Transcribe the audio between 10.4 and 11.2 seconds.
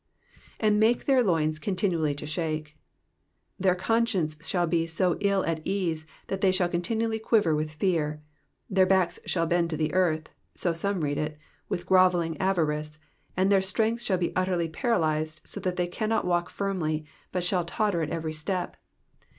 (so some read